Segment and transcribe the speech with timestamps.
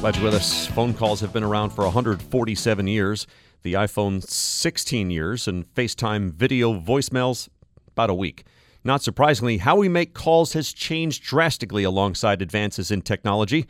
[0.00, 0.66] Glad you're with us.
[0.68, 3.26] Phone calls have been around for 147 years,
[3.62, 7.50] the iPhone 16 years, and FaceTime video voicemails
[7.86, 8.44] about a week.
[8.82, 13.66] Not surprisingly, how we make calls has changed drastically alongside advances in technology.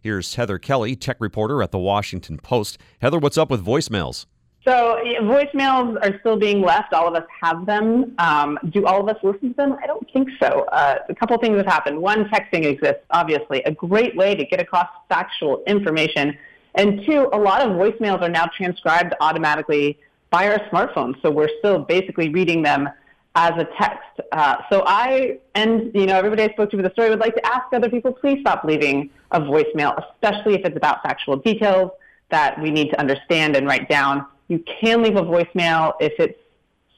[0.00, 2.76] Here's Heather Kelly, tech reporter at the Washington Post.
[3.00, 4.26] Heather, what's up with voicemails?
[4.64, 6.92] So voicemails are still being left.
[6.92, 8.14] All of us have them.
[8.18, 9.76] Um, do all of us listen to them?
[9.82, 10.66] I don't think so.
[10.70, 11.98] Uh, a couple things have happened.
[11.98, 16.36] One, texting exists, obviously, a great way to get across factual information.
[16.74, 21.20] And two, a lot of voicemails are now transcribed automatically by our smartphones.
[21.22, 22.88] So we're still basically reading them
[23.34, 24.20] as a text.
[24.32, 27.34] Uh, so I, and you know, everybody I spoke to with the story would like
[27.34, 31.90] to ask other people, please stop leaving a voicemail, especially if it's about factual details
[32.30, 34.26] that we need to understand and write down.
[34.50, 36.36] You can leave a voicemail if it's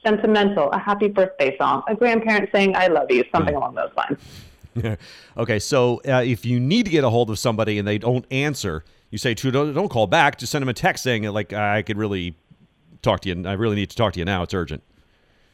[0.03, 4.97] sentimental, a happy birthday song, a grandparent saying "I love you," something along those lines.
[5.37, 8.25] okay, so uh, if you need to get a hold of somebody and they don't
[8.31, 10.39] answer, you say to don't, don't call back.
[10.39, 12.35] Just send them a text saying like I could really
[13.03, 13.47] talk to you.
[13.47, 14.41] I really need to talk to you now.
[14.41, 14.81] It's urgent.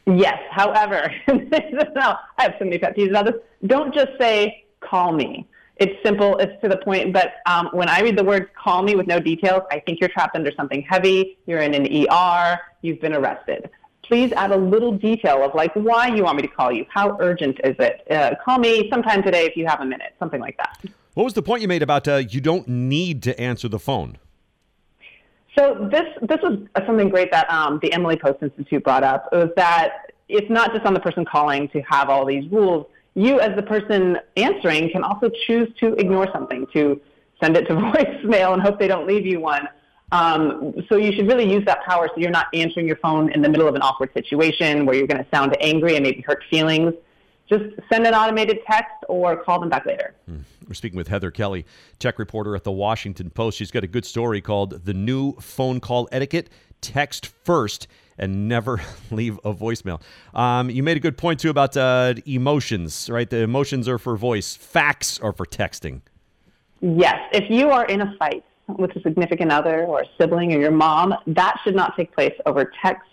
[0.07, 0.39] Yes.
[0.51, 3.35] However, no, I have so many pet peeves about this.
[3.67, 5.45] Don't just say call me
[5.79, 7.13] it's simple, it's to the point.
[7.13, 10.09] But um, when I read the words call me with no details, I think you're
[10.09, 13.69] trapped under something heavy, you're in an ER, you've been arrested.
[14.03, 17.17] Please add a little detail of like why you want me to call you, how
[17.19, 18.05] urgent is it?
[18.11, 20.77] Uh, call me sometime today if you have a minute, something like that.
[21.13, 24.17] What was the point you made about uh, you don't need to answer the phone?
[25.57, 29.27] So this this was something great that um, the Emily Post Institute brought up.
[29.31, 32.85] It was that it's not just on the person calling to have all these rules
[33.19, 37.01] you as the person answering can also choose to ignore something, to
[37.41, 39.67] send it to voicemail and hope they don't leave you one.
[40.11, 43.41] Um, so you should really use that power so you're not answering your phone in
[43.41, 46.43] the middle of an awkward situation where you're going to sound angry and maybe hurt
[46.49, 46.93] feelings.
[47.47, 50.15] Just send an automated text or call them back later.
[50.25, 50.39] Hmm.
[50.67, 51.65] We're speaking with Heather Kelly,
[51.97, 53.57] tech reporter at the Washington Post.
[53.57, 57.87] She's got a good story called The New Phone Call Etiquette Text First
[58.19, 58.81] and never
[59.11, 60.01] leave a voicemail.
[60.33, 63.29] Um, you made a good point too about uh, emotions, right?
[63.29, 66.01] The emotions are for voice, facts are for texting.
[66.81, 67.19] Yes.
[67.33, 70.71] If you are in a fight with a significant other or a sibling or your
[70.71, 73.07] mom, that should not take place over text.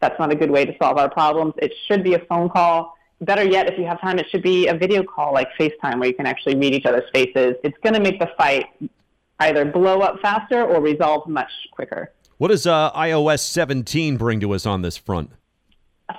[0.00, 1.54] That's not a good way to solve our problems.
[1.58, 2.96] It should be a phone call.
[3.20, 6.08] Better yet, if you have time, it should be a video call like FaceTime where
[6.08, 7.54] you can actually read each other's faces.
[7.64, 8.66] It's going to make the fight
[9.40, 12.12] either blow up faster or resolve much quicker.
[12.38, 15.30] What does uh, iOS 17 bring to us on this front?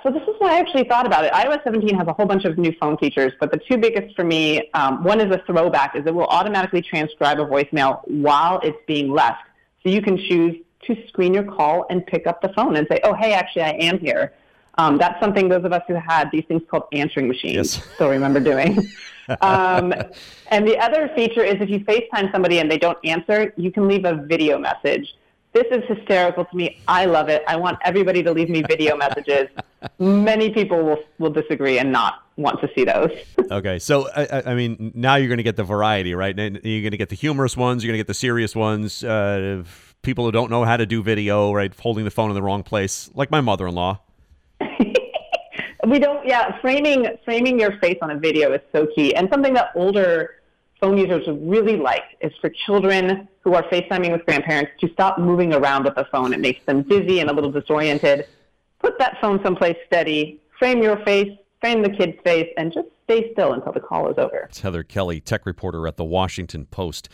[0.02, 1.32] So this is what I actually thought about it.
[1.32, 4.22] iOS 17 has a whole bunch of new phone features, but the two biggest for
[4.22, 8.76] me, um, one is a throwback, is it will automatically transcribe a voicemail while it's
[8.86, 9.42] being left.
[9.82, 13.00] So you can choose to screen your call and pick up the phone and say,
[13.02, 14.34] oh, hey, actually, I am here.
[14.76, 17.94] Um, that's something those of us who had these things called answering machines yes.
[17.94, 18.78] still remember doing.
[19.40, 19.94] um,
[20.48, 23.88] and the other feature is if you FaceTime somebody and they don't answer, you can
[23.88, 25.14] leave a video message.
[25.52, 26.80] This is hysterical to me.
[26.86, 27.42] I love it.
[27.48, 29.48] I want everybody to leave me video messages.
[29.98, 33.10] Many people will, will disagree and not want to see those.
[33.50, 36.36] okay, so I, I, mean, now you're going to get the variety, right?
[36.36, 37.82] You're going to get the humorous ones.
[37.82, 39.02] You're going to get the serious ones.
[39.02, 39.64] Uh,
[40.02, 41.72] people who don't know how to do video, right?
[41.78, 43.98] Holding the phone in the wrong place, like my mother-in-law.
[45.86, 46.26] we don't.
[46.26, 50.39] Yeah, framing framing your face on a video is so key, and something that older
[50.80, 55.52] phone users really like is for children who are FaceTiming with grandparents to stop moving
[55.52, 56.32] around with the phone.
[56.32, 58.26] It makes them dizzy and a little disoriented.
[58.80, 61.30] Put that phone someplace steady, frame your face,
[61.60, 64.46] frame the kid's face, and just stay still until the call is over.
[64.48, 67.08] It's Heather Kelly, tech reporter at the Washington Post.